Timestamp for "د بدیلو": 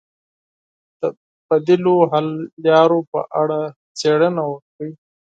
0.99-1.95